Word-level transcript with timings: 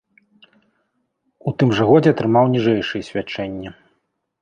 У 1.51 1.53
тым 1.61 1.69
жа 1.81 1.87
годзе 1.91 2.09
атрымаў 2.17 2.45
ніжэйшыя 2.57 3.09
свячэнні. 3.13 3.69